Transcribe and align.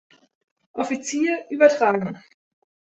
Offizier 0.73 1.45
übertragen. 1.51 2.17